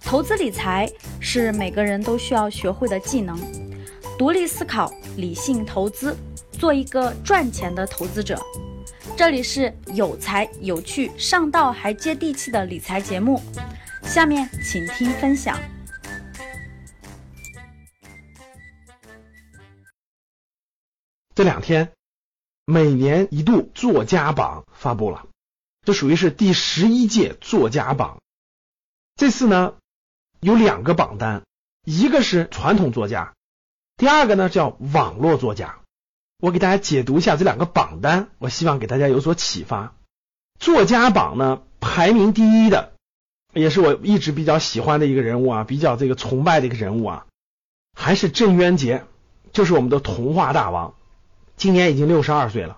[0.00, 3.38] 投资理财是每个人都需要学会的技能，
[4.18, 6.16] 独立思考，理性投资，
[6.52, 8.40] 做一个赚钱的投资者。
[9.16, 13.40] 这里是有才有趣、上道还接地气的理财节目，
[14.02, 15.56] 下面请听分享。
[21.34, 21.92] 这两天，
[22.64, 25.24] 每年一度作家榜发布了，
[25.90, 28.20] 这属于是第十一届作家榜。
[29.16, 29.74] 这次呢？
[30.38, 31.42] 有两个榜单，
[31.84, 33.34] 一个是传统作家，
[33.96, 35.80] 第二个呢叫网络作家。
[36.38, 39.96] 我给大家解读一下这两个榜单，我希望给大家有所启发。
[40.60, 42.92] 作家榜呢排名第一的，
[43.52, 47.26] 也是我一直比较喜欢的一个人物啊，比较这个崇拜的一个人物啊，
[47.98, 49.04] 还是郑渊洁，
[49.52, 50.94] 就是我们的童话大王，
[51.56, 52.76] 今年已经六十二岁了。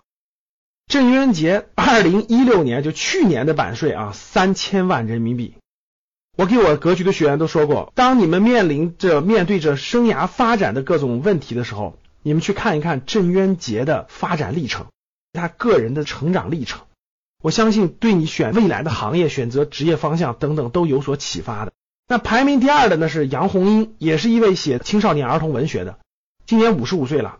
[0.93, 5.55] 郑渊洁二零一六年就去年的版税啊三千万人民币。
[6.37, 14.89] 我给我格局的学员都说过，当你们面临着面对着生涯发展的各种问题的时候，你们去看一看郑渊洁的发展历程，
[15.33, 16.83] 他个人的成长历程，
[17.43, 21.73] 我相信对你选未来的行业、选择职业方向等等都有所启发的。
[22.06, 25.99] 那排名第二的呢是杨红樱，也是一位写青少年儿童文学的，
[26.45, 27.39] 今年五十五岁了，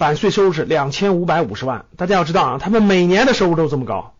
[0.00, 1.84] 版税收入是两千五百五十万。
[1.98, 4.14] 大家要知道啊，他们每年的收入都这么高。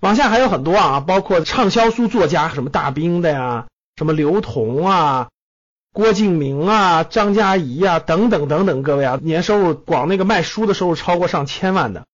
[0.00, 5.26] 往下还有很多啊，包括畅销书作家，什么大兵的呀，什么刘同啊、
[5.92, 12.04] 郭敬明啊、张嘉译啊等等等等，各位啊，年收入光那个卖书的收入超过上千万的。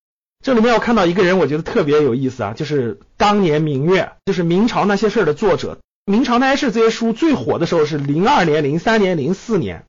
[0.43, 5.79] 这里面我看到一个人，我觉得特别有意思啊，就是当年明月，就是明朝那些事儿的作者。
[6.07, 9.85] 明朝那些事这些书最火的时候是零二年、零三年、零四年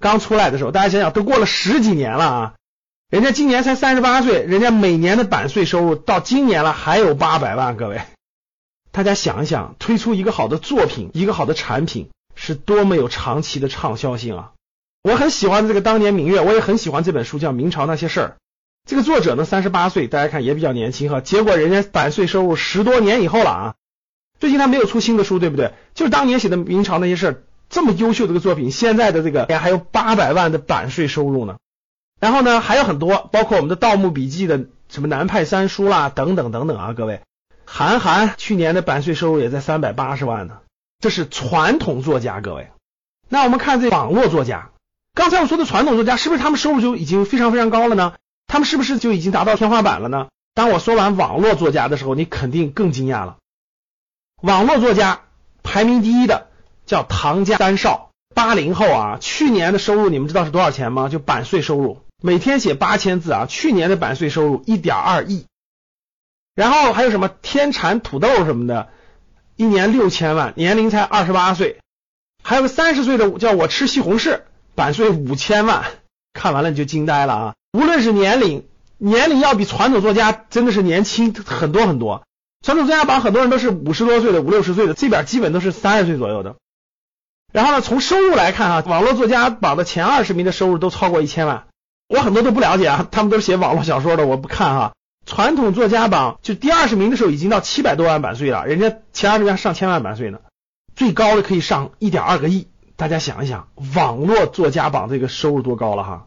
[0.00, 2.54] 刚出来的时候，大家想想，都过了十几年了啊。
[3.10, 7.76] 人家今年才三十八岁，人家每年的版税收入到今年了还有八百万。
[7.76, 8.02] 各位，
[8.90, 14.52] 大家想一想，推出一个好的作品，一个好的产品，是多么有长期的畅销性啊！
[15.02, 18.26] 我很喜欢这个当年明月，我也很喜欢这本书，叫《明朝那些事儿》。
[18.88, 21.20] 这个作者呢，三十八岁，大家看也比较年轻哈。
[21.20, 23.74] 结果人家版税收入十多年以后了啊，
[24.40, 25.72] 最近他没有出新的书，对不对？
[25.94, 27.32] 就是当年写的《明朝那些事儿》，
[27.74, 31.56] 这么优秀的一个作品，现在的这个还有八百万的版税收入呢。
[32.20, 37.22] 然后呢，还有很多，包括我们的《盗墓笔记》的什么南派三叔啦，等等等等啊，各位，
[37.64, 40.58] 韩寒去年的版税收入也在三百八十万呢，
[41.00, 42.70] 这是传统作家，各位。
[43.28, 44.70] 那我们看这网络作家，
[45.12, 48.14] 刚才我说的传统作家，是不是他们收入就已经非常非常高了呢？
[48.46, 50.28] 他们是不是就已经达到天花板了呢？
[50.54, 53.38] 当我说完网络作家的时候，你肯定更惊讶了。
[54.42, 55.22] 网络作家
[55.64, 56.46] 排名第一的
[56.86, 61.08] 叫唐家三少，八零后啊，去年的收入你们知道是多少钱吗？
[61.08, 62.00] 就版税收入。
[62.22, 63.46] 每天写八千字啊！
[63.46, 65.44] 去年的版税收入一点二亿，
[66.54, 68.88] 然后还有什么天蚕土豆什么的，
[69.56, 71.80] 一年六千万，年龄才二十八岁，
[72.42, 74.40] 还有个三十岁的叫我吃西红柿，
[74.74, 75.84] 版税五千万，
[76.32, 77.54] 看完了你就惊呆了啊！
[77.72, 78.66] 无论是年龄，
[78.96, 82.22] 年龄要比传统作家真的是年轻很多很多。
[82.64, 86.56] 传统作家榜很多人都是五十多岁的，五六十岁的，这边基本都是三十岁左右的。
[87.54, 91.68] 然后呢，从收入来看啊，网络作家榜的前二十名的收入都超过一千万。
[92.08, 94.92] 我很多都不了解啊，他们都写网络小说的，我不看哈。
[95.24, 100.40] 传统作家榜就第二十名的时候已经到七百多万版税了，人家前二十名上千万版税呢，
[100.96, 102.66] 最高的可以上一点二个亿。
[102.96, 106.26] 大家想一想，网络作家榜这个收入多高了哈？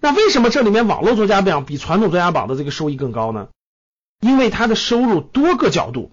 [0.00, 3.48] 那为什么这里面网络作家榜比传统作家榜的这个收益更高呢？
[4.20, 6.10] 因为它的收入多个角度，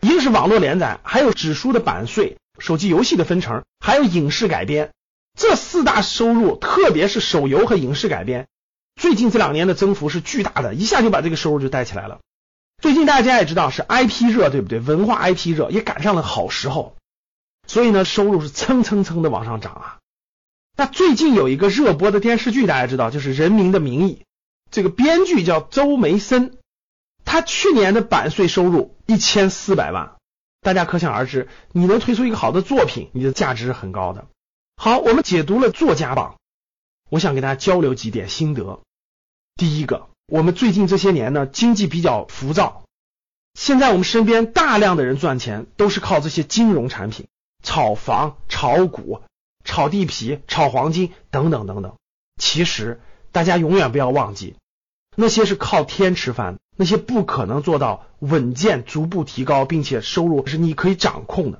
[0.00, 4.92] 一个是网络连载，还有纸书的版税、手机游戏的分成，还有影视改编。
[5.36, 8.48] 这四大收入，特别是手游和影视改编，
[8.96, 12.18] 最近这两年的增幅是巨大的，一下就把这个收入就带起来了。
[12.82, 14.80] 最近大家也知道是 IP 热，对不对？
[14.80, 16.96] 文化 IP 热也赶上了好时候，
[17.66, 19.98] 所以呢，收入是蹭蹭蹭的往上涨啊。
[20.76, 24.22] 那最近有一个热播的电视剧，大家知道就是《人民的名义》，
[24.70, 26.56] 这个编剧叫周梅森，
[27.24, 30.17] 他去年的版税收入一千四百万，
[30.68, 34.26] 大家可想而知，你能推出一个好的作品，你的价值是很高的。
[34.76, 36.36] 好，我们解读了作家榜，
[37.08, 38.80] 我想给大家交流几点心得。
[39.56, 42.82] 第一个，我们最近这些年呢，经济比较浮躁，
[43.54, 47.28] 现在我们身边大量的人赚钱都是靠这些金融产品，
[47.64, 49.22] 炒房、炒股、
[49.64, 51.94] 炒地皮、炒黄金等等等等。
[52.36, 53.00] 其实
[53.32, 54.56] 大家永远不要忘记，
[55.20, 61.58] 那些是靠天吃饭，那些不可能做到稳健、逐步提高，并且收入是你可以掌控的。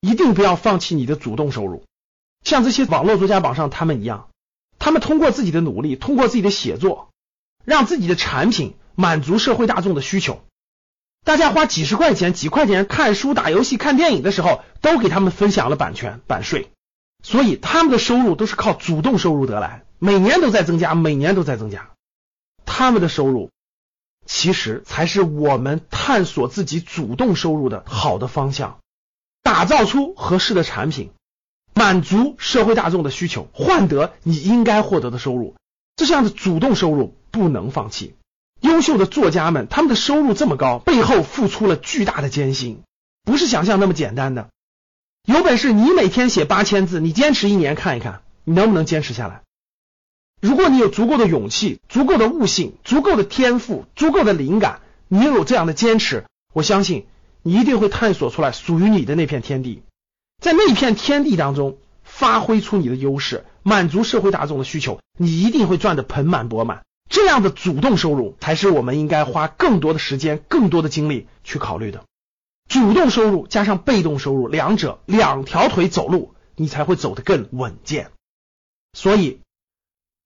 [0.00, 1.84] 一定不要放弃你的主动收入。
[2.42, 4.30] 像这些网络作家榜上他们一样，
[4.78, 7.10] 他们通过自己的努力，通过自己的写作，
[7.66, 10.40] 让自己的产品满足社会大众的需求。
[11.22, 16.70] 大家花几十块钱、几块钱看书、打游戏、看电影的时候，都给他们分享了版权版税，
[17.22, 21.90] 所以他们的收入都是靠主动收入得来，每年都在增加，每年都在增加。
[22.78, 23.48] 他们的收入
[24.26, 28.80] 其实才是我们探索自己主动收入的好的方向，
[29.42, 31.10] 打造出合适的产品，
[31.72, 35.54] 满足社会大众的需求，换得你应该获得的收入。
[35.96, 38.14] 这样的主动收入不能放弃。
[38.60, 42.82] 优秀的作家们，他们的收入这么高，背后付出了巨大的艰辛，
[43.24, 44.50] 不是想象那么简单的。
[45.24, 49.44] 有本事你每天写八千字，你坚持一年看一看，你能不能坚持下来？
[50.40, 57.06] 如果你有足够的勇气、足够的悟性、足够的天赋、足够的灵感，你又有这样的坚持，我相信
[57.42, 59.82] 你一定会探索出来属于你的那片天地，
[60.42, 66.82] 在那片天地当中发挥出你的优势，满足社会大众的需求，你一定会赚得盆满钵满。
[67.08, 72.04] 这样的主动收入才是我们应该花更多的时间、更多的精力去考虑的。
[72.68, 78.10] 主动收入加上被动收入，两者两条腿走路，你才会走得更稳健。
[78.92, 79.38] 所以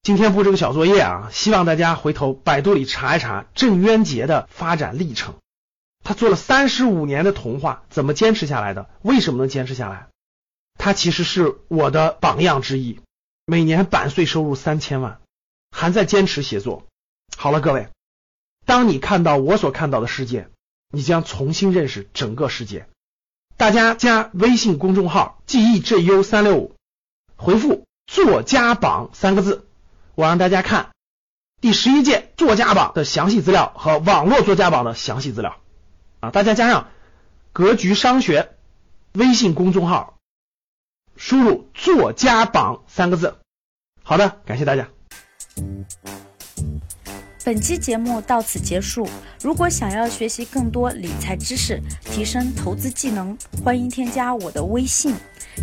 [0.03, 5.35] 今天布这个小作业啊，希望大家回头百度里查一查郑渊洁的发展历程。
[6.03, 8.89] 他做了三十五年的童话，怎么坚持下来的？
[9.03, 10.07] 为什么能坚持下来？
[10.79, 12.99] 他其实是我的榜样之一，
[13.45, 15.21] 每年版税收入三千万。
[15.69, 16.87] 还在坚持写作。
[17.37, 17.89] 好了，各位，
[18.65, 20.49] 当你看到我所看到的世界，
[20.89, 22.87] 你将重新认识整个世界。
[23.55, 26.75] 大家加微信公众号 “G E J U 三六五”，
[27.37, 29.67] 回复“作家榜”三个字，
[30.15, 30.91] 我让大家看
[31.61, 35.57] 第十一届作家榜的详细资料和网络作家榜的详细资料。
[36.19, 36.89] 啊，大家加上
[37.53, 38.51] “格局商学”
[39.13, 40.17] 微信公众号，
[41.15, 43.37] 输入“作家榜”三个字。
[44.03, 44.87] 好的，感谢大家。
[47.43, 49.09] 本期节目到此结束。
[49.41, 55.15] 如果想要学习更多理财知识，提升投资技能，欢迎添加我的微信：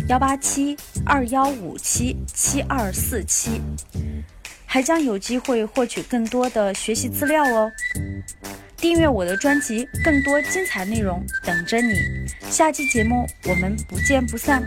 [0.09, 0.75] 幺八七
[1.05, 3.61] 二幺五七七二四七，
[4.71, 7.71] 还将有机会获取更多的学习资料哦。
[8.77, 11.91] 订阅我的专辑，更多精彩内容等着你。
[12.51, 14.61] 下期节目我们不见不散。